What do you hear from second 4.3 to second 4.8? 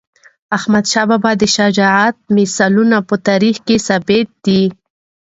دي.